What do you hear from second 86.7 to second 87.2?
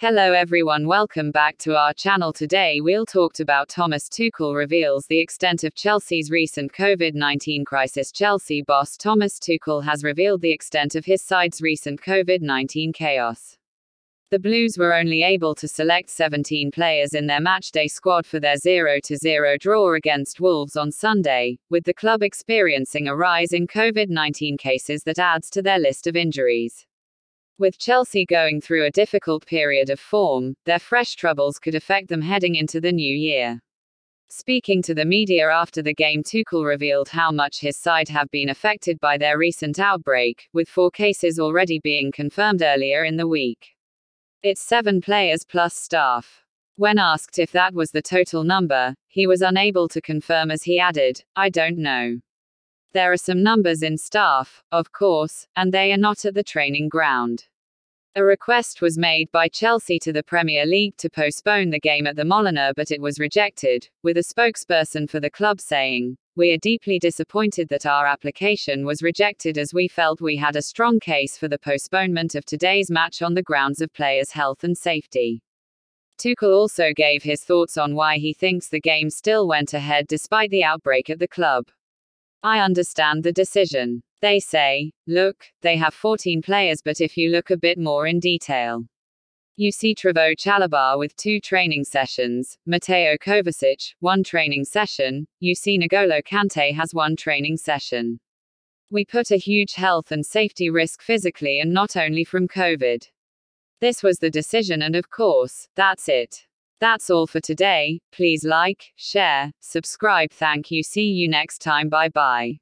but if